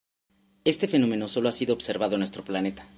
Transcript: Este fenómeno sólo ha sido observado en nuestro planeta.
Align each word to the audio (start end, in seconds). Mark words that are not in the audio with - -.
Este 0.63 0.87
fenómeno 0.87 1.27
sólo 1.27 1.47
ha 1.49 1.51
sido 1.51 1.75
observado 1.75 2.15
en 2.15 2.21
nuestro 2.21 2.43
planeta. 2.43 2.83